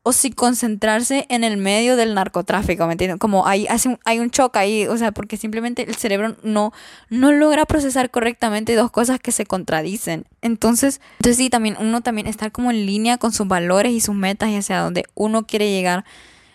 [0.10, 3.20] o si concentrarse en el medio del narcotráfico, ¿me entiendes?
[3.20, 3.68] Como hay,
[4.06, 6.74] hay un choque ahí, o sea, porque simplemente el cerebro no,
[7.12, 10.26] no logra procesar correctamente dos cosas que se contradicen.
[10.42, 14.16] Entonces, entonces sí, también uno también está como en línea con sus valores y sus
[14.16, 16.06] metas y hacia donde uno quiere llegar.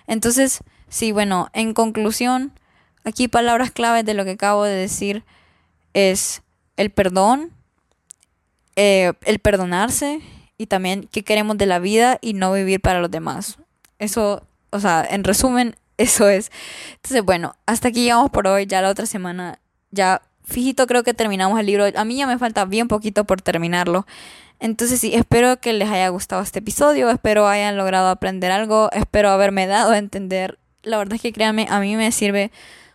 [0.09, 2.51] Entonces, sí, bueno, en conclusión,
[3.05, 5.23] aquí palabras claves de lo que acabo de decir
[5.93, 6.43] es
[6.77, 7.53] el perdón,
[8.75, 10.21] eh, el perdonarse,
[10.59, 13.59] y también qué queremos de la vida y no vivir para los demás.
[13.99, 16.51] Eso, o sea, en resumen, eso es.
[16.97, 18.67] Entonces, bueno, hasta aquí llegamos por hoy.
[18.67, 19.59] Ya la otra semana,
[19.91, 21.85] ya fijito creo que terminamos el libro.
[21.95, 24.07] A mí ya me falta bien poquito por terminarlo.
[24.61, 29.31] Entonces sí, espero que les haya gustado este episodio, espero hayan logrado aprender algo, espero
[29.31, 30.59] haberme dado a entender.
[30.83, 32.51] La verdad es que créanme, a mí me sirve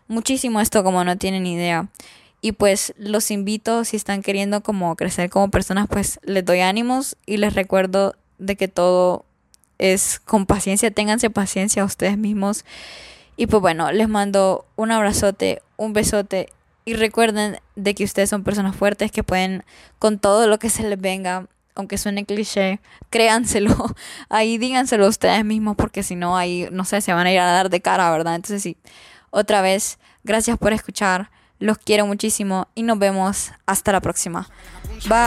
[0.08, 1.88] muchísimo esto como no tienen idea.
[2.42, 7.18] Y pues los invito, si están queriendo como crecer como personas, pues les doy ánimos
[7.26, 9.26] y les recuerdo de que todo
[9.78, 12.66] es con paciencia, ténganse paciencia a ustedes mismos.
[13.36, 16.50] Y pues bueno, les mando un abrazote, un besote
[16.86, 19.64] y recuerden de que ustedes son personas fuertes que pueden
[19.98, 22.80] con todo lo que se les venga, aunque suene cliché,
[23.10, 23.76] créanselo.
[24.30, 27.46] Ahí díganselo ustedes mismos porque si no ahí no sé, se van a ir a
[27.46, 28.36] dar de cara, ¿verdad?
[28.36, 28.78] Entonces sí,
[29.30, 31.30] otra vez, gracias por escuchar.
[31.60, 34.48] Los quiero muchísimo y nos vemos hasta la próxima.
[35.08, 35.20] Bye.